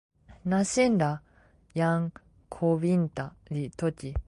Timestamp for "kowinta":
2.55-3.25